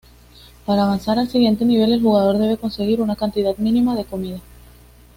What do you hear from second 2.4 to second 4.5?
conseguir una cantidad mínima de comida.